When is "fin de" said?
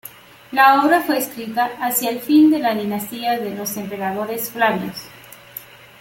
2.21-2.57